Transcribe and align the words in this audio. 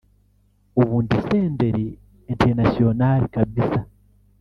ubu 0.81 0.95
ndi 1.03 1.15
Senderi 1.25 1.85
International 2.33 3.19
kabisa 3.35 3.79